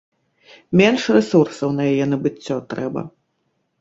[0.79, 3.01] Менш рэсурсаў на яе набыццё трэба.